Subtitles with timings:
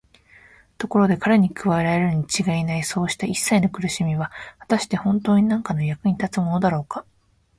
[0.79, 7.05] ところで彼に加えられるにちがいないそうしたいっさいの苦しみは、はたしてほんとうになんかの役に立つものだろうか。